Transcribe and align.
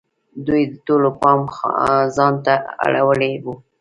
دوی 0.45 0.61
د 0.71 0.73
ټولو 0.87 1.09
پام 1.21 1.39
ځان 2.15 2.33
ته 2.45 2.53
اړولی 2.85 3.33
وو. 3.43 3.53